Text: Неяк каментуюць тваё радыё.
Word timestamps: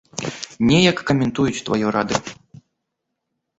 Неяк 0.69 0.99
каментуюць 1.09 1.63
тваё 1.69 1.87
радыё. 1.97 2.21